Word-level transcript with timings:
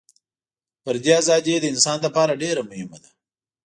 فردي 0.85 1.11
ازادي 1.21 1.53
د 1.59 1.65
انسان 1.73 1.97
لپاره 2.05 2.39
ډېره 2.41 2.61
مهمه 2.69 2.97
ده. 3.03 3.09